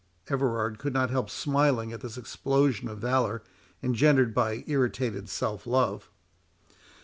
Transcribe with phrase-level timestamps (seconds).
[0.29, 3.43] Everard could not help smiling at this explosion of valour,
[3.83, 6.09] engendered by irritated self love.